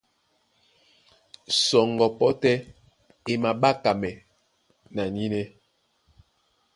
[1.63, 2.55] Sɔŋgɔ pɔ́ tɛ́
[3.31, 4.13] e maɓákámɛ́
[4.95, 5.45] na nínɛ́.